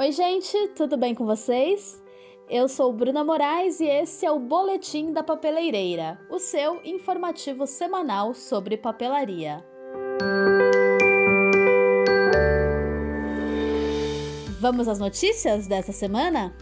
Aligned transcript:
Oi, 0.00 0.12
gente, 0.12 0.56
tudo 0.76 0.96
bem 0.96 1.12
com 1.12 1.26
vocês? 1.26 2.00
Eu 2.48 2.68
sou 2.68 2.92
Bruna 2.92 3.24
Moraes 3.24 3.80
e 3.80 3.86
esse 3.86 4.24
é 4.24 4.30
o 4.30 4.38
Boletim 4.38 5.12
da 5.12 5.24
Papeleireira, 5.24 6.16
o 6.30 6.38
seu 6.38 6.80
informativo 6.84 7.66
semanal 7.66 8.32
sobre 8.32 8.76
papelaria. 8.76 9.66
Vamos 14.60 14.86
às 14.86 15.00
notícias 15.00 15.66
dessa 15.66 15.90
semana? 15.90 16.54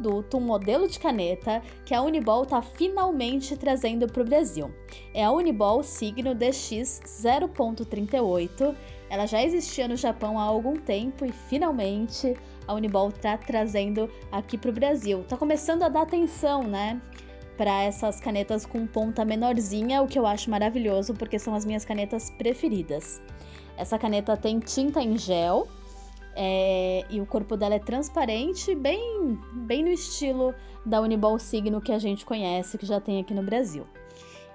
Produto, 0.00 0.38
um 0.38 0.40
modelo 0.40 0.88
de 0.88 0.98
caneta 0.98 1.62
que 1.84 1.94
a 1.94 2.00
Unibol 2.00 2.44
está 2.44 2.62
finalmente 2.62 3.56
trazendo 3.56 4.06
para 4.06 4.22
o 4.22 4.24
Brasil. 4.24 4.70
É 5.12 5.22
a 5.22 5.30
Unibol 5.30 5.82
Signo 5.82 6.34
DX 6.34 7.00
0.38. 7.04 8.74
Ela 9.10 9.26
já 9.26 9.42
existia 9.42 9.86
no 9.86 9.96
Japão 9.96 10.38
há 10.38 10.42
algum 10.42 10.76
tempo 10.76 11.24
e 11.26 11.32
finalmente 11.32 12.34
a 12.66 12.74
Unibol 12.74 13.10
está 13.10 13.36
trazendo 13.36 14.08
aqui 14.32 14.56
para 14.56 14.70
o 14.70 14.74
Brasil. 14.74 15.20
Está 15.20 15.36
começando 15.36 15.82
a 15.82 15.88
dar 15.88 16.02
atenção, 16.02 16.62
né? 16.62 17.00
Para 17.58 17.82
essas 17.82 18.20
canetas 18.20 18.64
com 18.64 18.86
ponta 18.86 19.22
menorzinha, 19.22 20.00
o 20.00 20.06
que 20.06 20.18
eu 20.18 20.26
acho 20.26 20.48
maravilhoso 20.48 21.12
porque 21.12 21.38
são 21.38 21.54
as 21.54 21.66
minhas 21.66 21.84
canetas 21.84 22.30
preferidas. 22.30 23.20
Essa 23.76 23.98
caneta 23.98 24.36
tem 24.36 24.60
tinta 24.60 25.02
em 25.02 25.18
gel, 25.18 25.68
é, 26.34 27.04
e 27.10 27.20
o 27.20 27.26
corpo 27.26 27.56
dela 27.56 27.74
é 27.74 27.78
transparente, 27.78 28.74
bem, 28.74 29.38
bem 29.52 29.82
no 29.82 29.90
estilo 29.90 30.54
da 30.84 31.00
Uniball 31.00 31.38
Signo 31.38 31.80
que 31.80 31.92
a 31.92 31.98
gente 31.98 32.24
conhece, 32.24 32.78
que 32.78 32.86
já 32.86 33.00
tem 33.00 33.20
aqui 33.20 33.34
no 33.34 33.42
Brasil. 33.42 33.86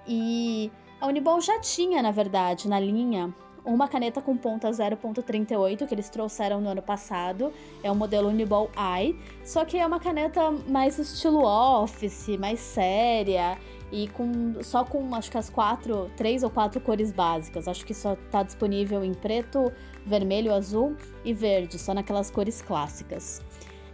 E 0.07 0.71
a 0.99 1.07
Uniball 1.07 1.41
já 1.41 1.59
tinha, 1.59 2.01
na 2.01 2.11
verdade, 2.11 2.67
na 2.67 2.79
linha, 2.79 3.33
uma 3.65 3.87
caneta 3.87 4.21
com 4.21 4.37
ponta 4.37 4.69
0.38 4.69 5.87
que 5.87 5.93
eles 5.93 6.09
trouxeram 6.09 6.61
no 6.61 6.69
ano 6.69 6.81
passado. 6.81 7.51
É 7.83 7.91
o 7.91 7.95
modelo 7.95 8.29
Uniball 8.29 8.69
Eye, 8.77 9.19
só 9.43 9.65
que 9.65 9.77
é 9.77 9.85
uma 9.85 9.99
caneta 9.99 10.51
mais 10.51 10.99
estilo 10.99 11.43
office, 11.43 12.37
mais 12.37 12.59
séria 12.59 13.57
e 13.91 14.07
com 14.09 14.61
só 14.61 14.83
com 14.83 15.13
acho 15.15 15.31
que 15.31 15.37
as 15.37 15.49
quatro, 15.49 16.09
três 16.15 16.43
ou 16.43 16.49
quatro 16.49 16.79
cores 16.79 17.11
básicas. 17.11 17.67
Acho 17.67 17.85
que 17.85 17.93
só 17.93 18.13
está 18.13 18.43
disponível 18.43 19.03
em 19.03 19.13
preto, 19.13 19.71
vermelho, 20.05 20.53
azul 20.53 20.95
e 21.23 21.33
verde, 21.33 21.79
só 21.79 21.93
naquelas 21.93 22.29
cores 22.29 22.61
clássicas. 22.61 23.41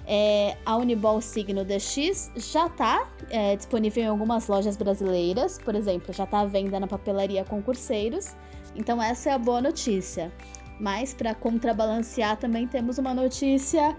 É, 0.06 0.58
a 0.66 0.76
Uniball 0.78 1.22
Signo 1.22 1.64
DX 1.64 2.32
já 2.36 2.66
está 2.66 3.08
é, 3.30 3.56
disponível 3.56 4.04
em 4.04 4.08
algumas 4.08 4.48
lojas 4.48 4.76
brasileiras, 4.76 5.60
por 5.60 5.76
exemplo, 5.76 6.14
já 6.14 6.24
está 6.24 6.40
à 6.40 6.46
venda 6.46 6.80
na 6.80 6.88
papelaria 6.88 7.46
Concurseiros. 7.46 8.36
Então 8.76 9.02
essa 9.02 9.30
é 9.30 9.34
a 9.34 9.38
boa 9.38 9.62
notícia. 9.62 10.32
Mas 10.80 11.14
para 11.14 11.36
contrabalancear 11.36 12.38
também 12.38 12.68
temos 12.68 12.98
uma 12.98 13.14
notícia, 13.14 13.96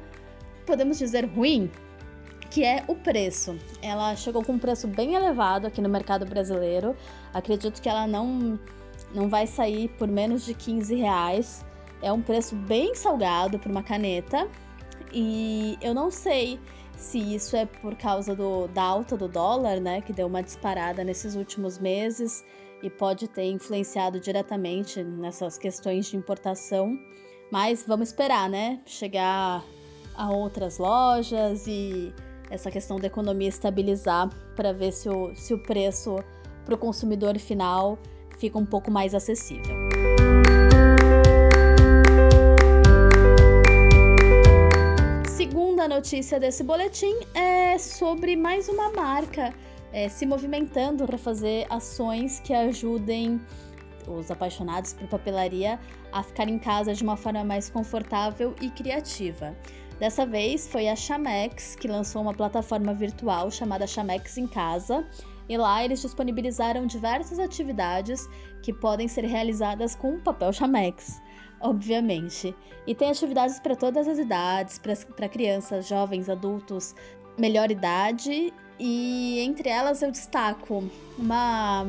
podemos 0.66 0.98
dizer 0.98 1.26
ruim, 1.26 1.70
que 2.50 2.64
é 2.64 2.84
o 2.88 2.94
preço. 2.94 3.56
Ela 3.80 4.14
chegou 4.16 4.44
com 4.44 4.52
um 4.52 4.58
preço 4.58 4.88
bem 4.88 5.14
elevado 5.14 5.66
aqui 5.66 5.80
no 5.80 5.88
mercado 5.88 6.26
brasileiro. 6.26 6.96
Acredito 7.32 7.80
que 7.80 7.88
ela 7.88 8.06
não, 8.06 8.58
não 9.14 9.28
vai 9.28 9.46
sair 9.46 9.88
por 9.96 10.08
menos 10.08 10.44
de 10.44 10.52
15 10.52 10.94
reais. 10.96 11.64
É 12.02 12.12
um 12.12 12.20
preço 12.20 12.56
bem 12.56 12.94
salgado 12.94 13.58
para 13.58 13.70
uma 13.70 13.82
caneta. 13.82 14.48
E 15.12 15.78
eu 15.80 15.94
não 15.94 16.10
sei 16.10 16.58
se 16.96 17.18
isso 17.18 17.56
é 17.56 17.64
por 17.64 17.94
causa 17.96 18.34
do, 18.34 18.66
da 18.68 18.82
alta 18.82 19.16
do 19.16 19.28
dólar, 19.28 19.80
né? 19.80 20.00
Que 20.00 20.12
deu 20.12 20.26
uma 20.26 20.42
disparada 20.42 21.04
nesses 21.04 21.36
últimos 21.36 21.78
meses 21.78 22.44
e 22.82 22.90
pode 22.90 23.28
ter 23.28 23.44
influenciado 23.44 24.18
diretamente 24.18 25.02
nessas 25.02 25.56
questões 25.56 26.06
de 26.06 26.16
importação. 26.16 26.98
Mas 27.50 27.84
vamos 27.86 28.08
esperar, 28.08 28.48
né? 28.50 28.80
Chegar 28.84 29.64
a 30.14 30.30
outras 30.30 30.78
lojas 30.78 31.66
e 31.66 32.12
essa 32.50 32.70
questão 32.70 32.98
da 32.98 33.06
economia 33.06 33.48
estabilizar 33.48 34.28
para 34.54 34.72
ver 34.72 34.92
se 34.92 35.08
o, 35.08 35.34
se 35.34 35.54
o 35.54 35.62
preço 35.62 36.16
para 36.64 36.74
o 36.74 36.78
consumidor 36.78 37.38
final 37.38 37.98
fica 38.38 38.58
um 38.58 38.66
pouco 38.66 38.90
mais 38.90 39.14
acessível. 39.14 39.81
Notícia 46.02 46.40
desse 46.40 46.64
boletim 46.64 47.14
é 47.32 47.78
sobre 47.78 48.34
mais 48.34 48.68
uma 48.68 48.90
marca 48.90 49.54
é, 49.92 50.08
se 50.08 50.26
movimentando 50.26 51.06
para 51.06 51.16
fazer 51.16 51.64
ações 51.70 52.40
que 52.40 52.52
ajudem 52.52 53.40
os 54.08 54.28
apaixonados 54.28 54.92
por 54.94 55.06
papelaria 55.06 55.78
a 56.10 56.20
ficar 56.24 56.48
em 56.48 56.58
casa 56.58 56.92
de 56.92 57.04
uma 57.04 57.16
forma 57.16 57.44
mais 57.44 57.70
confortável 57.70 58.52
e 58.60 58.68
criativa. 58.68 59.56
Dessa 60.00 60.26
vez 60.26 60.66
foi 60.66 60.88
a 60.88 60.96
Chamex 60.96 61.76
que 61.76 61.86
lançou 61.86 62.20
uma 62.20 62.34
plataforma 62.34 62.92
virtual 62.92 63.48
chamada 63.48 63.86
Chamex 63.86 64.36
em 64.38 64.48
Casa, 64.48 65.06
e 65.48 65.56
lá 65.56 65.84
eles 65.84 66.02
disponibilizaram 66.02 66.84
diversas 66.84 67.38
atividades 67.38 68.28
que 68.60 68.72
podem 68.72 69.06
ser 69.06 69.24
realizadas 69.24 69.94
com 69.94 70.18
papel 70.18 70.52
Chamex, 70.52 71.22
obviamente. 71.62 72.54
E 72.86 72.94
tem 72.94 73.10
atividades 73.10 73.60
para 73.60 73.76
todas 73.76 74.08
as 74.08 74.18
idades, 74.18 74.80
para 75.16 75.28
crianças, 75.28 75.86
jovens, 75.86 76.28
adultos, 76.28 76.94
melhor 77.38 77.70
idade, 77.70 78.52
e 78.78 79.38
entre 79.40 79.68
elas 79.68 80.02
eu 80.02 80.10
destaco 80.10 80.84
uma 81.18 81.86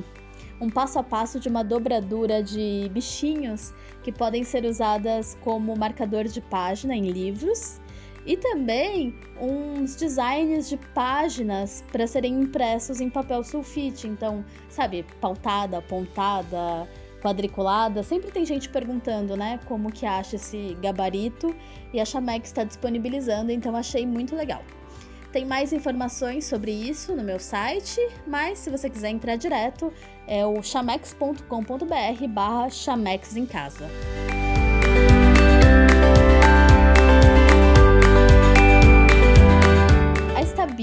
um 0.62 0.69
passo 0.69 0.97
a 1.00 1.03
passo 1.03 1.39
de 1.39 1.50
uma 1.50 1.63
dobradura 1.63 2.41
de 2.41 2.89
bichinhos 2.94 3.73
que 4.01 4.12
podem 4.12 4.44
ser 4.44 4.63
usadas 4.63 5.38
como 5.41 5.75
marcador 5.75 6.25
de 6.25 6.39
página 6.39 6.95
em 6.95 7.09
livros 7.12 7.81
e 8.25 8.38
também 8.38 9.13
uns 9.41 9.95
designs 9.95 10.69
de 10.69 10.78
páginas 10.94 11.83
para 11.91 12.07
serem 12.07 12.41
impressos 12.41 13.01
em 13.01 13.09
papel 13.09 13.44
sulfite. 13.44 14.07
Então, 14.07 14.45
sabe, 14.69 15.06
pautada, 15.19 15.81
pontada, 15.81 16.88
quadriculada. 17.23 18.03
Sempre 18.03 18.29
tem 18.29 18.45
gente 18.45 18.67
perguntando, 18.67 19.38
né, 19.38 19.59
como 19.66 19.91
que 19.91 20.06
acha 20.06 20.35
esse 20.35 20.78
gabarito 20.81 21.56
e 21.94 22.01
a 22.01 22.06
Chamex 22.06 22.50
está 22.50 22.66
disponibilizando, 22.66 23.51
então 23.51 23.75
achei 23.75 24.06
muito 24.06 24.35
legal. 24.35 24.61
Tem 25.31 25.45
mais 25.45 25.73
informações 25.73 26.45
sobre 26.45 26.72
isso 26.72 27.16
no 27.16 27.23
meu 27.23 27.39
site, 27.39 28.00
mas 28.28 28.59
se 28.59 28.69
você 28.69 28.88
quiser 28.89 29.09
entrar 29.09 29.35
direto, 29.35 29.91
é 30.28 30.45
o 30.45 30.62
chamex.com.br 30.62 32.28
barra 32.29 32.69
chamex 32.69 33.35
em 33.35 33.45
casa. 33.45 33.89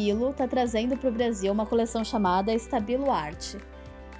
Stabilo 0.00 0.30
está 0.30 0.48
trazendo 0.48 0.96
para 0.96 1.08
o 1.08 1.12
Brasil 1.12 1.52
uma 1.52 1.66
coleção 1.66 2.04
chamada 2.04 2.52
Stabilo 2.54 3.10
Art. 3.10 3.56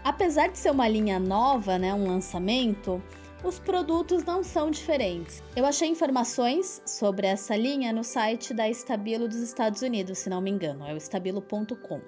Apesar 0.02 0.48
de 0.48 0.58
ser 0.58 0.70
uma 0.70 0.88
linha 0.88 1.18
nova, 1.18 1.78
né, 1.78 1.92
um 1.92 2.06
lançamento, 2.06 3.02
os 3.44 3.58
produtos 3.58 4.24
não 4.24 4.42
são 4.42 4.70
diferentes. 4.70 5.42
Eu 5.56 5.64
achei 5.64 5.88
informações 5.88 6.82
sobre 6.86 7.26
essa 7.26 7.56
linha 7.56 7.92
no 7.92 8.04
site 8.04 8.52
da 8.52 8.68
Stabilo 8.68 9.28
dos 9.28 9.38
Estados 9.38 9.82
Unidos, 9.82 10.18
se 10.18 10.30
não 10.30 10.40
me 10.40 10.50
engano, 10.50 10.86
é 10.86 10.94
o 10.94 10.96
stabilo.com. 10.96 12.00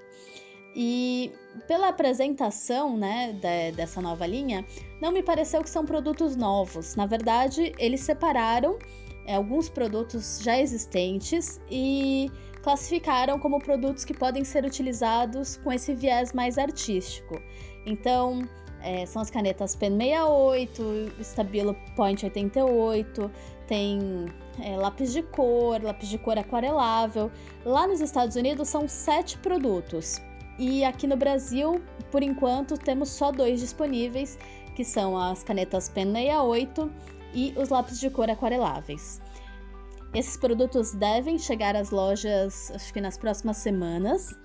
E 0.75 1.33
pela 1.69 1.89
apresentação 1.89 2.97
né, 2.97 3.33
de, 3.33 3.77
dessa 3.77 4.01
nova 4.01 4.27
linha, 4.27 4.65
não 5.01 5.13
me 5.13 5.23
pareceu 5.23 5.63
que 5.63 5.69
são 5.69 5.85
produtos 5.85 6.35
novos. 6.35 6.97
Na 6.97 7.05
verdade, 7.05 7.75
eles 7.79 8.01
separaram 8.01 8.79
é, 9.27 9.35
alguns 9.35 9.69
produtos 9.69 10.41
já 10.43 10.59
existentes 10.59 11.61
e 11.71 12.31
classificaram 12.63 13.39
como 13.39 13.59
produtos 13.59 14.05
que 14.05 14.15
podem 14.15 14.45
ser 14.45 14.65
utilizados 14.65 15.57
com 15.59 15.73
esse 15.73 15.95
viés 15.95 16.33
mais 16.33 16.59
artístico. 16.59 17.41
Então, 17.85 18.49
é, 18.81 19.05
são 19.07 19.21
as 19.21 19.31
canetas 19.31 19.77
Pen 19.77 19.97
68, 19.97 21.13
Stabilo 21.21 21.77
Point 21.97 22.25
88, 22.25 23.31
tem 23.67 24.27
é, 24.61 24.77
lápis 24.77 25.13
de 25.13 25.23
cor, 25.23 25.83
lápis 25.83 26.09
de 26.09 26.19
cor 26.19 26.39
aquarelável. 26.39 27.31
Lá 27.65 27.87
nos 27.87 28.01
Estados 28.01 28.37
Unidos 28.37 28.69
são 28.69 28.89
sete 28.89 29.39
produtos. 29.39 30.21
E 30.59 30.85
aqui 30.85 31.07
no 31.07 31.17
Brasil, 31.17 31.83
por 32.11 32.23
enquanto, 32.23 32.77
temos 32.77 33.09
só 33.09 33.33
dois 33.33 33.61
disponíveis, 33.61 34.39
que 34.77 34.85
são 34.85 35.17
as 35.17 35.43
canetas 35.43 35.89
Pen 35.89 36.13
68 36.13 36.91
e 37.35 37.55
os 37.57 37.69
lápis 37.71 37.99
de 37.99 38.11
cor 38.11 38.29
aquareláveis. 38.29 39.21
Esses 40.15 40.37
produtos 40.37 40.93
devem 40.93 41.39
chegar 41.39 41.75
às 41.75 41.91
lojas, 41.91 42.71
acho 42.75 42.93
que 42.93 43.01
nas 43.01 43.17
próximas 43.17 43.57
semanas, 43.57 44.37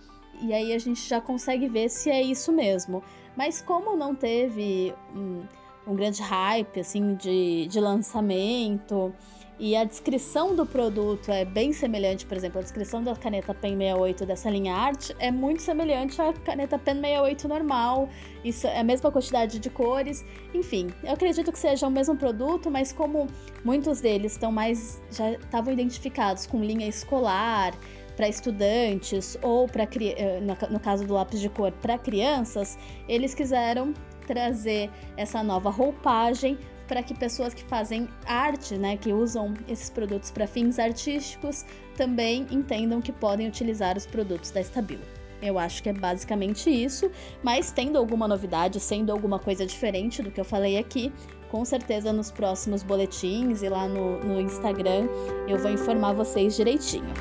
e 0.42 0.54
aí 0.54 0.74
a 0.74 0.80
gente 0.80 1.08
já 1.08 1.20
consegue 1.20 1.68
ver 1.68 1.90
se 1.90 2.10
é 2.10 2.22
isso 2.22 2.52
mesmo. 2.52 3.04
Mas 3.36 3.62
como 3.62 3.96
não 3.96 4.16
teve 4.16 4.94
um, 5.16 5.44
um 5.86 5.96
grande 5.96 6.22
hype 6.22 6.80
assim 6.80 7.16
de, 7.16 7.68
de 7.68 7.80
lançamento 7.80 9.14
e 9.60 9.76
a 9.76 9.84
descrição 9.84 10.56
do 10.56 10.66
produto 10.66 11.32
é 11.32 11.44
bem 11.44 11.74
semelhante, 11.74 12.26
por 12.26 12.38
exemplo, 12.38 12.60
a 12.60 12.62
descrição 12.62 13.04
da 13.04 13.16
caneta 13.16 13.54
Pen 13.54 13.78
68 13.78 14.26
dessa 14.26 14.50
linha 14.50 14.76
Art 14.76 15.12
é 15.20 15.32
muito 15.32 15.62
semelhante 15.62 16.22
à 16.22 16.32
caneta 16.32 16.78
Pen 16.78 16.96
68 16.96 17.48
normal, 17.48 18.10
isso 18.44 18.68
é 18.68 18.80
a 18.80 18.84
mesma 18.84 19.12
quantidade 19.12 19.60
de 19.60 19.70
cores, 19.70 20.24
enfim, 20.54 20.88
eu 21.04 21.14
acredito 21.14 21.52
que 21.52 21.60
seja 21.60 21.88
o 21.88 21.92
mesmo 21.92 22.16
produto, 22.16 22.70
mas 22.70 22.94
como 22.94 23.28
muitos 23.64 24.02
deles 24.02 24.34
estão 24.34 24.52
mais 24.52 25.02
já 25.12 25.32
estavam 25.32 25.74
identificados 25.74 26.46
com 26.46 26.64
linha 26.64 26.88
escolar, 26.88 27.74
para 28.18 28.28
estudantes 28.28 29.38
ou 29.44 29.68
para 29.68 29.84
eh, 29.84 30.42
no 30.42 30.80
caso 30.80 31.06
do 31.06 31.14
lápis 31.14 31.40
de 31.40 31.50
cor 31.50 31.72
para 31.72 32.00
crianças, 32.00 32.78
eles 33.08 33.36
quiseram 33.36 33.94
trazer 34.26 34.90
essa 35.16 35.42
nova 35.44 35.70
roupagem 35.70 36.58
para 36.88 37.04
que 37.04 37.14
pessoas 37.14 37.54
que 37.54 37.64
fazem 37.64 38.08
arte, 38.26 38.76
né, 38.78 38.98
que 38.98 39.12
usam 39.14 39.54
esses 39.68 39.90
produtos 39.90 40.32
para 40.32 40.48
fins 40.48 40.80
artísticos, 40.80 41.66
também 41.96 42.48
entendam 42.52 43.02
que 43.02 43.12
podem 43.12 43.48
utilizar 43.48 43.98
os 43.98 44.06
produtos 44.06 44.52
da 44.52 44.62
Stabilo. 44.62 45.04
Eu 45.42 45.60
acho 45.60 45.84
que 45.84 45.90
é 45.90 45.94
basicamente 45.94 46.70
isso, 46.70 47.12
mas 47.44 47.72
tendo 47.72 47.98
alguma 47.98 48.28
novidade, 48.28 48.80
sendo 48.80 49.12
alguma 49.12 49.38
coisa 49.38 49.66
diferente 49.66 50.24
do 50.24 50.32
que 50.32 50.40
eu 50.40 50.46
falei 50.46 50.80
aqui, 50.80 51.14
com 51.50 51.64
certeza 51.64 52.12
nos 52.12 52.32
próximos 52.32 52.84
boletins 52.84 53.62
e 53.62 53.70
lá 53.70 53.88
no, 53.88 54.20
no 54.20 54.42
Instagram 54.42 55.08
eu 55.48 55.58
vou 55.58 55.72
informar 55.72 56.14
vocês 56.14 56.56
direitinho. 56.56 57.14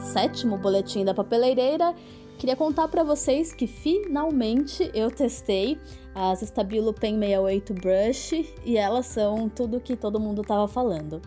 Sétimo 0.00 0.58
boletim 0.58 1.04
da 1.04 1.14
papeleireira, 1.14 1.94
queria 2.38 2.56
contar 2.56 2.88
para 2.88 3.04
vocês 3.04 3.52
que 3.52 3.66
finalmente 3.66 4.90
eu 4.92 5.10
testei 5.10 5.78
as 6.14 6.42
Stabilo 6.42 6.92
Pen 6.92 7.18
68 7.18 7.74
Brush 7.74 8.54
e 8.64 8.76
elas 8.76 9.06
são 9.06 9.48
tudo 9.48 9.80
que 9.80 9.96
todo 9.96 10.18
mundo 10.18 10.42
tava 10.42 10.66
falando. 10.66 11.20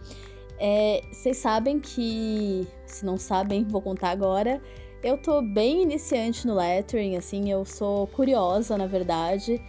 É, 0.59 1.01
vocês 1.11 1.37
sabem 1.37 1.79
que, 1.79 2.67
se 2.85 3.05
não 3.05 3.17
sabem, 3.17 3.63
vou 3.63 3.81
contar 3.81 4.09
agora. 4.09 4.61
Eu 5.01 5.17
tô 5.17 5.41
bem 5.41 5.83
iniciante 5.83 6.47
no 6.47 6.55
lettering, 6.55 7.17
assim, 7.17 7.51
eu 7.51 7.65
sou 7.65 8.07
curiosa, 8.07 8.77
na 8.77 8.87
verdade, 8.87 9.61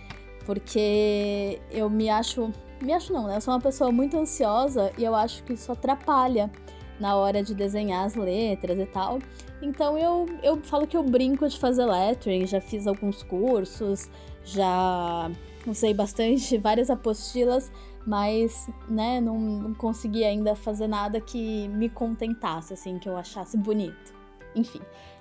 porque 0.47 1.61
eu 1.71 1.91
me 1.91 2.09
acho, 2.09 2.53
me 2.81 2.93
acho 2.93 3.13
não, 3.13 3.27
né? 3.27 3.37
Eu 3.37 3.41
sou 3.41 3.55
uma 3.55 3.61
pessoa 3.61 3.91
muito 3.91 4.17
ansiosa 4.17 4.93
e 4.97 5.05
eu 5.05 5.15
acho 5.15 5.43
que 5.45 5.55
isso 5.55 5.73
atrapalha 5.73 6.51
na 6.99 7.17
hora 7.17 7.43
de 7.43 7.55
desenhar 7.55 8.05
as 8.05 8.15
letras 8.15 8.79
e 8.79 8.87
tal. 8.87 9.19
Então 9.61 9.99
eu, 9.99 10.27
eu 10.43 10.57
falo 10.63 10.87
que 10.87 10.97
eu 10.97 11.03
brinco 11.03 11.49
de 11.49 11.59
fazer 11.59 11.85
lettering, 11.85 12.47
já 12.47 12.61
fiz 12.61 12.87
alguns 12.87 13.23
cursos, 13.23 14.11
já 14.45 15.31
usei 15.67 15.95
bastante 15.95 16.57
várias 16.59 16.91
apostilas, 16.91 17.71
mas 18.07 18.69
né, 18.89 19.21
não, 19.21 19.39
não 19.39 19.75
consegui 19.75 20.25
ainda 20.25 20.55
fazer 20.55 20.87
nada 20.87 21.21
que 21.21 21.69
me 21.69 21.89
contentasse, 21.89 22.75
assim, 22.75 22.99
que 22.99 23.09
eu 23.09 23.17
achasse 23.17 23.57
bonito. 23.57 24.15
Enfim, 24.55 24.81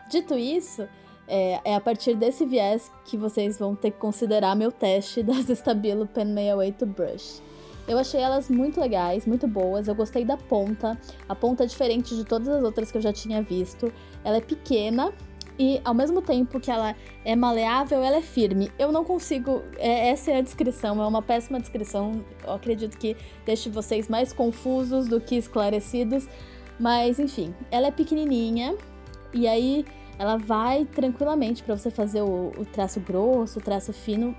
dito 0.10 0.36
isso, 0.36 0.88
é, 1.28 1.60
é, 1.64 1.76
a 1.76 1.82
partir 1.82 2.16
desse 2.16 2.46
viés 2.46 2.92
que 3.06 3.18
vocês 3.18 3.58
vão 3.58 3.76
ter 3.76 3.92
que 3.92 3.98
considerar 3.98 4.56
meu 4.56 4.72
teste 4.72 5.24
das 5.24 5.50
Stabilo 5.50 6.06
Pen 6.06 6.28
68 6.34 6.86
Brush. 6.86 7.42
Eu 7.88 7.98
achei 7.98 8.22
elas 8.22 8.50
muito 8.50 8.80
legais, 8.80 9.26
muito 9.26 9.48
boas. 9.48 9.88
Eu 9.88 9.96
gostei 9.96 10.24
da 10.24 10.38
ponta. 10.38 10.98
A 11.28 11.36
ponta 11.36 11.64
é 11.64 11.68
diferente 11.68 12.16
de 12.16 12.24
todas 12.24 12.48
as 12.48 12.64
outras 12.64 12.92
que 12.92 12.98
eu 12.98 13.02
já 13.02 13.12
tinha 13.12 13.42
visto. 13.42 13.92
Ela 14.24 14.38
é 14.38 14.42
pequena 14.42 15.14
e 15.60 15.80
ao 15.84 15.94
mesmo 15.94 16.22
tempo 16.22 16.60
que 16.60 16.72
ela 16.72 16.96
é 17.24 17.36
maleável, 17.36 18.02
ela 18.02 18.18
é 18.18 18.22
firme. 18.22 18.72
Eu 18.80 18.92
não 18.92 19.04
consigo. 19.04 19.62
É, 19.78 20.10
essa 20.10 20.32
é 20.32 20.38
a 20.38 20.42
descrição, 20.42 21.02
é 21.02 21.08
uma 21.08 21.22
péssima 21.22 21.60
descrição. 21.60 22.24
Eu 22.44 22.54
acredito 22.54 22.98
que 22.98 23.16
deixe 23.46 23.70
vocês 23.70 24.08
mais 24.08 24.32
confusos 24.32 25.08
do 25.08 25.20
que 25.20 25.36
esclarecidos. 25.36 26.28
Mas 26.80 27.20
enfim, 27.20 27.54
ela 27.70 27.88
é 27.88 27.92
pequenininha 27.92 28.76
e 29.34 29.48
aí 29.48 29.86
ela 30.18 30.38
vai 30.38 30.86
tranquilamente 30.86 31.64
para 31.64 31.78
você 31.78 31.92
fazer 31.92 32.22
o, 32.22 32.52
o 32.58 32.66
traço 32.66 33.00
grosso, 33.00 33.60
o 33.60 33.62
traço 33.62 33.94
fino 33.94 34.36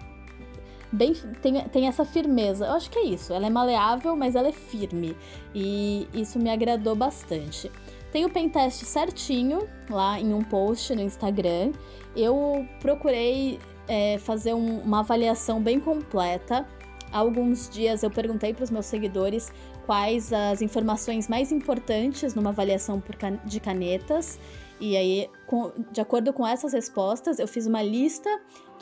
bem 0.95 1.13
tem, 1.43 1.61
tem 1.69 1.87
essa 1.87 2.05
firmeza. 2.05 2.67
Eu 2.67 2.73
acho 2.73 2.91
que 2.91 2.99
é 2.99 3.05
isso. 3.05 3.33
Ela 3.33 3.47
é 3.47 3.51
maleável, 3.51 4.17
mas 4.17 4.35
ela 4.35 4.49
é 4.49 4.53
firme. 4.53 5.17
E 5.55 6.09
isso 6.15 6.39
me 6.39 6.51
agradou 6.51 6.95
bastante. 6.95 7.71
Tem 8.13 8.25
o 8.25 8.31
pentest 8.31 8.85
certinho 8.85 9.69
lá 9.91 10.21
em 10.21 10.33
um 10.33 10.43
post 10.43 10.95
no 10.95 11.03
Instagram. 11.03 11.73
Eu 12.17 12.67
procurei 12.81 13.59
é, 13.89 14.19
fazer 14.19 14.55
um, 14.55 14.81
uma 14.81 15.01
avaliação 15.01 15.61
bem 15.61 15.81
completa. 15.81 16.67
Há 17.13 17.19
alguns 17.19 17.69
dias 17.69 18.03
eu 18.03 18.11
perguntei 18.11 18.55
para 18.55 18.65
os 18.65 18.71
meus 18.71 18.87
seguidores 18.87 19.53
quais 19.87 20.33
as 20.33 20.63
informações 20.63 21.29
mais 21.29 21.53
importantes 21.53 22.35
numa 22.35 22.51
avaliação 22.51 23.03
de 23.45 23.61
canetas. 23.61 24.39
E 24.81 24.97
aí, 24.97 25.31
com, 25.47 25.73
de 25.93 26.01
acordo 26.01 26.33
com 26.33 26.47
essas 26.47 26.73
respostas, 26.73 27.39
eu 27.39 27.47
fiz 27.47 27.67
uma 27.67 27.83
lista 27.83 28.29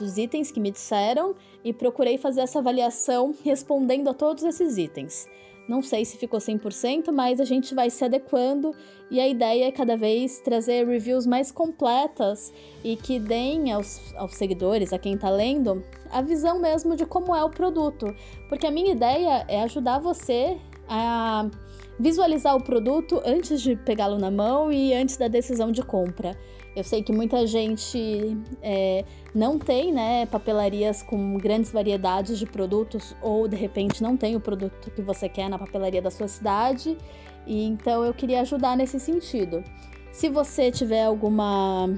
dos 0.03 0.19
itens 0.19 0.51
que 0.51 0.59
me 0.59 0.73
disseram 0.73 1.35
e 1.65 1.73
procurei 1.73 2.19
fazer 2.19 2.41
essa 2.41 2.59
avaliação 2.59 3.33
respondendo 3.45 4.11
a 4.11 4.15
todos 4.15 4.43
esses 4.43 4.77
itens. 4.77 5.29
Não 5.69 5.81
sei 5.81 6.05
se 6.05 6.17
ficou 6.17 6.41
100%, 6.41 7.13
mas 7.13 7.41
a 7.41 7.45
gente 7.45 7.73
vai 7.73 7.89
se 7.89 8.05
adequando 8.05 8.75
e 9.09 9.21
a 9.21 9.29
ideia 9.29 9.67
é 9.67 9.73
cada 9.73 9.97
vez 9.97 10.41
trazer 10.41 10.87
reviews 10.87 11.25
mais 11.25 11.53
completas 11.53 12.53
e 12.83 12.97
que 12.97 13.21
deem 13.21 13.71
aos, 13.71 14.13
aos 14.17 14.35
seguidores, 14.35 14.93
a 14.93 14.99
quem 14.99 15.15
está 15.15 15.31
lendo, 15.31 15.85
a 16.11 16.21
visão 16.21 16.59
mesmo 16.59 16.97
de 16.97 17.07
como 17.07 17.35
é 17.35 17.45
o 17.45 17.49
produto. 17.49 18.13
Porque 18.49 18.67
a 18.67 18.73
minha 18.73 18.91
ideia 18.91 19.45
é 19.47 19.63
ajudar 19.63 20.01
você 20.01 20.59
a 20.89 21.49
visualizar 22.03 22.57
o 22.57 22.61
produto 22.61 23.23
antes 23.25 23.63
de 23.63 23.77
pegá-lo 23.77 24.19
na 24.19 24.29
mão 24.29 24.73
e 24.73 24.93
antes 24.93 25.17
da 25.17 25.29
decisão 25.29 25.71
de 25.71 25.83
compra. 25.83 26.37
Eu 26.75 26.83
sei 26.83 27.01
que 27.01 27.13
muita 27.13 27.47
gente 27.47 28.37
é, 28.61 29.05
não 29.33 29.57
tem 29.57 29.93
né, 29.93 30.27
papelarias 30.27 31.01
com 31.01 31.39
grandes 31.39 31.71
variedades 31.71 32.41
de 32.41 32.47
produtos 32.47 33.15
ou 33.23 33.47
de 33.47 33.55
repente 33.55 34.03
não 34.03 34.17
tem 34.17 34.35
o 34.35 34.41
produto 34.41 34.91
que 34.91 35.01
você 35.01 35.29
quer 35.29 35.49
na 35.49 35.59
papelaria 35.59 36.03
da 36.03 36.11
sua 36.11 36.27
cidade, 36.27 36.99
e 37.47 37.65
então 37.65 38.05
eu 38.05 38.13
queria 38.13 38.41
ajudar 38.41 38.77
nesse 38.77 38.99
sentido. 38.99 39.63
Se 40.11 40.29
você 40.29 40.73
tiver 40.73 41.05
alguma 41.05 41.89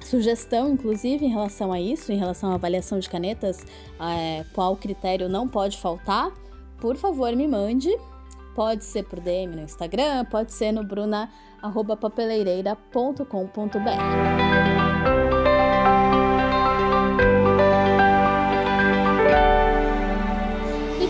sugestão, 0.00 0.70
inclusive, 0.70 1.26
em 1.26 1.28
relação 1.28 1.70
a 1.70 1.78
isso, 1.78 2.10
em 2.10 2.16
relação 2.16 2.50
à 2.50 2.54
avaliação 2.54 2.98
de 2.98 3.10
canetas, 3.10 3.58
é, 4.00 4.44
qual 4.54 4.74
critério 4.74 5.28
não 5.28 5.46
pode 5.46 5.76
faltar, 5.76 6.32
por 6.80 6.96
favor 6.96 7.34
me 7.36 7.46
mande. 7.46 7.90
Pode 8.58 8.84
ser 8.84 9.04
por 9.04 9.20
DM 9.20 9.54
no 9.54 9.62
Instagram, 9.62 10.24
pode 10.24 10.52
ser 10.52 10.72
no 10.72 10.82
bruna.papeleireira.com.br. 10.82 13.24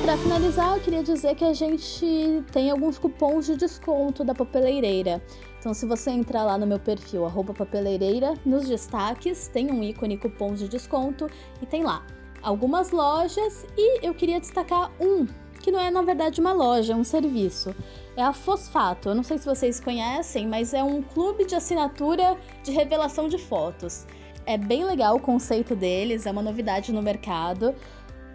Para 0.04 0.16
finalizar, 0.18 0.76
eu 0.76 0.82
queria 0.82 1.02
dizer 1.02 1.34
que 1.37 1.44
a 1.44 1.54
gente 1.54 2.44
tem 2.52 2.70
alguns 2.70 2.99
cupons 2.99 3.46
de 3.46 3.56
desconto 3.56 4.23
da 4.25 4.34
Papeleireira. 4.34 5.23
Então, 5.58 5.73
se 5.73 5.87
você 5.87 6.11
entrar 6.11 6.44
lá 6.44 6.58
no 6.58 6.66
meu 6.66 6.78
perfil, 6.78 7.26
papeleireira, 7.56 8.34
nos 8.44 8.68
destaques, 8.68 9.49
tem 9.49 9.70
um 9.70 9.82
ícone 9.82 10.18
cupons 10.18 10.58
de 10.58 10.68
desconto 10.68 11.30
e 11.62 11.66
tem 11.66 11.82
lá 11.82 12.04
algumas 12.42 12.90
lojas 12.90 13.66
e 13.76 14.06
eu 14.06 14.14
queria 14.14 14.38
destacar 14.38 14.92
um 15.00 15.26
que 15.68 15.72
não 15.72 15.80
é 15.80 15.90
na 15.90 16.00
verdade 16.00 16.40
uma 16.40 16.52
loja, 16.52 16.94
é 16.94 16.96
um 16.96 17.04
serviço. 17.04 17.75
É 18.16 18.22
a 18.22 18.32
Fosfato. 18.32 19.10
Eu 19.10 19.14
não 19.14 19.22
sei 19.22 19.37
se 19.37 19.44
vocês 19.44 19.78
conhecem, 19.78 20.46
mas 20.46 20.72
é 20.72 20.82
um 20.82 21.02
clube 21.02 21.44
de 21.44 21.54
assinatura 21.54 22.38
de 22.64 22.70
revelação 22.70 23.28
de 23.28 23.37
fotos. 23.37 24.06
É 24.46 24.56
bem 24.56 24.82
legal 24.84 25.16
o 25.16 25.20
conceito 25.20 25.76
deles, 25.76 26.25
é 26.25 26.30
uma 26.30 26.40
novidade 26.40 26.90
no 26.90 27.02
mercado. 27.02 27.75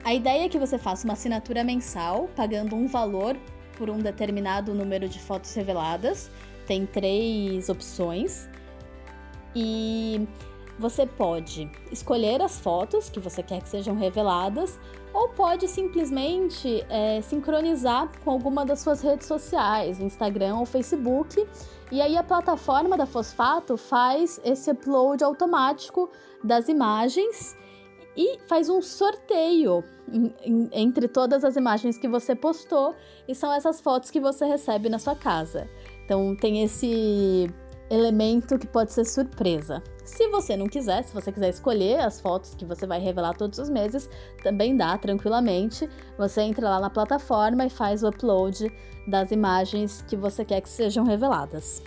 A 0.03 0.13
ideia 0.13 0.45
é 0.45 0.49
que 0.49 0.59
você 0.59 0.77
faça 0.77 1.05
uma 1.05 1.13
assinatura 1.13 1.63
mensal, 1.63 2.29
pagando 2.35 2.75
um 2.75 2.87
valor 2.87 3.35
por 3.77 3.89
um 3.89 3.97
determinado 3.97 4.75
número 4.75 5.09
de 5.09 5.19
fotos 5.19 5.51
reveladas. 5.55 6.29
Tem 6.67 6.85
três 6.85 7.67
opções. 7.67 8.47
E 9.55 10.27
você 10.79 11.05
pode 11.05 11.69
escolher 11.91 12.41
as 12.41 12.59
fotos 12.59 13.09
que 13.09 13.19
você 13.19 13.43
quer 13.43 13.61
que 13.61 13.69
sejam 13.69 13.95
reveladas 13.95 14.79
ou 15.13 15.29
pode 15.29 15.67
simplesmente 15.67 16.83
é, 16.89 17.21
sincronizar 17.21 18.11
com 18.23 18.31
alguma 18.31 18.65
das 18.65 18.79
suas 18.79 19.01
redes 19.01 19.27
sociais, 19.27 19.99
Instagram 19.99 20.55
ou 20.55 20.65
Facebook, 20.65 21.47
e 21.91 22.01
aí 22.01 22.17
a 22.17 22.23
plataforma 22.23 22.97
da 22.97 23.05
Fosfato 23.05 23.77
faz 23.77 24.41
esse 24.43 24.71
upload 24.71 25.23
automático 25.23 26.09
das 26.43 26.67
imagens 26.67 27.55
e 28.17 28.39
faz 28.47 28.69
um 28.69 28.81
sorteio 28.81 29.83
entre 30.71 31.07
todas 31.07 31.43
as 31.43 31.55
imagens 31.55 31.97
que 31.97 32.07
você 32.07 32.35
postou, 32.35 32.95
e 33.27 33.33
são 33.33 33.53
essas 33.53 33.79
fotos 33.79 34.11
que 34.11 34.19
você 34.19 34.45
recebe 34.45 34.89
na 34.89 34.99
sua 34.99 35.15
casa. 35.15 35.69
Então 36.05 36.35
tem 36.35 36.63
esse 36.63 37.49
elemento 37.93 38.57
que 38.57 38.65
pode 38.65 38.91
ser 38.91 39.05
surpresa. 39.05 39.83
Se 40.03 40.27
você 40.29 40.57
não 40.57 40.67
quiser, 40.67 41.03
se 41.03 41.13
você 41.13 41.31
quiser 41.31 41.49
escolher 41.49 41.99
as 41.99 42.19
fotos 42.19 42.55
que 42.55 42.65
você 42.65 42.87
vai 42.87 42.99
revelar 42.99 43.35
todos 43.35 43.59
os 43.59 43.69
meses, 43.69 44.09
também 44.41 44.75
dá 44.75 44.97
tranquilamente. 44.97 45.87
Você 46.17 46.41
entra 46.41 46.69
lá 46.69 46.79
na 46.79 46.89
plataforma 46.89 47.65
e 47.65 47.69
faz 47.69 48.03
o 48.03 48.09
upload 48.09 48.71
das 49.07 49.31
imagens 49.31 50.03
que 50.07 50.15
você 50.15 50.43
quer 50.43 50.61
que 50.61 50.69
sejam 50.69 51.05
reveladas. 51.05 51.83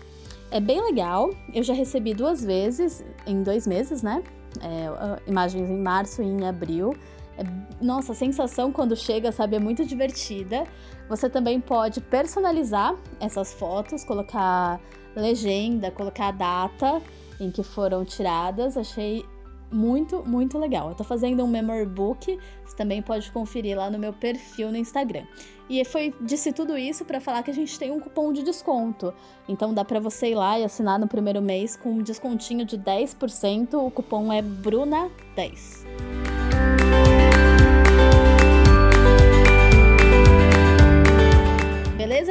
É 0.50 0.60
bem 0.60 0.82
legal, 0.82 1.30
eu 1.52 1.62
já 1.62 1.74
recebi 1.74 2.14
duas 2.14 2.44
vezes 2.44 3.04
em 3.26 3.42
dois 3.42 3.66
meses, 3.66 4.02
né? 4.02 4.22
É, 4.62 5.28
imagens 5.28 5.68
em 5.68 5.82
março 5.82 6.22
e 6.22 6.24
em 6.24 6.46
abril. 6.46 6.94
É, 7.36 7.42
nossa, 7.80 8.12
a 8.12 8.14
sensação 8.14 8.70
quando 8.70 8.94
chega, 8.94 9.32
sabe, 9.32 9.56
é 9.56 9.58
muito 9.58 9.84
divertida. 9.84 10.64
Você 11.08 11.28
também 11.28 11.60
pode 11.60 12.00
personalizar 12.00 12.94
essas 13.20 13.52
fotos, 13.52 14.04
colocar 14.04 14.80
legenda, 15.20 15.90
colocar 15.90 16.28
a 16.28 16.32
data 16.32 17.02
em 17.40 17.50
que 17.50 17.62
foram 17.62 18.04
tiradas. 18.04 18.76
Achei 18.76 19.24
muito, 19.70 20.22
muito 20.26 20.58
legal. 20.58 20.90
Eu 20.90 20.94
tô 20.94 21.04
fazendo 21.04 21.44
um 21.44 21.48
memory 21.48 21.86
book, 21.86 22.38
você 22.64 22.76
também 22.76 23.02
pode 23.02 23.30
conferir 23.32 23.76
lá 23.76 23.90
no 23.90 23.98
meu 23.98 24.12
perfil 24.12 24.70
no 24.70 24.76
Instagram. 24.76 25.24
E 25.68 25.84
foi 25.84 26.14
disse 26.20 26.52
tudo 26.52 26.78
isso 26.78 27.04
para 27.04 27.20
falar 27.20 27.42
que 27.42 27.50
a 27.50 27.54
gente 27.54 27.76
tem 27.78 27.90
um 27.90 27.98
cupom 27.98 28.32
de 28.32 28.42
desconto. 28.42 29.12
Então 29.48 29.74
dá 29.74 29.84
para 29.84 29.98
você 29.98 30.30
ir 30.30 30.34
lá 30.36 30.58
e 30.58 30.64
assinar 30.64 30.98
no 30.98 31.08
primeiro 31.08 31.42
mês 31.42 31.76
com 31.76 31.90
um 31.90 32.02
descontinho 32.02 32.64
de 32.64 32.78
10%. 32.78 33.74
O 33.74 33.90
cupom 33.90 34.32
é 34.32 34.42
Bruna10. 34.42 36.15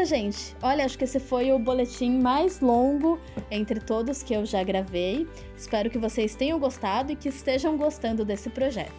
Gente? 0.03 0.55
Olha, 0.61 0.85
acho 0.85 0.97
que 0.97 1.03
esse 1.03 1.19
foi 1.19 1.51
o 1.51 1.57
boletim 1.57 2.19
mais 2.19 2.59
longo 2.59 3.19
entre 3.49 3.79
todos 3.79 4.21
que 4.21 4.33
eu 4.33 4.45
já 4.45 4.63
gravei. 4.63 5.27
Espero 5.57 5.89
que 5.89 5.97
vocês 5.97 6.35
tenham 6.35 6.59
gostado 6.59 7.11
e 7.11 7.15
que 7.15 7.29
estejam 7.29 7.77
gostando 7.77 8.23
desse 8.23 8.49
projeto. 8.49 8.91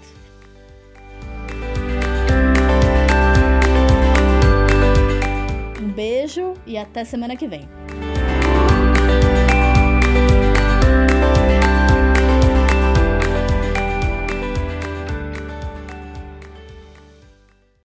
Um 5.80 5.92
beijo 5.92 6.54
e 6.66 6.76
até 6.76 7.04
semana 7.04 7.36
que 7.36 7.46
vem. 7.46 7.75